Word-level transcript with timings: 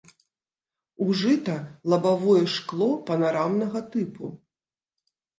Ужыта 1.07 1.57
лабавое 1.93 2.39
шкло 2.53 2.87
панарамнага 3.11 3.81
тыпу. 3.97 4.31